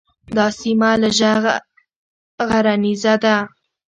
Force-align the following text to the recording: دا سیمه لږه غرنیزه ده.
دا 0.35 0.45
سیمه 0.59 0.91
لږه 1.01 1.33
غرنیزه 2.49 3.15
ده. 3.23 3.35